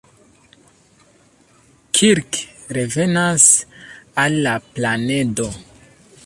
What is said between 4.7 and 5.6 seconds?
planedo.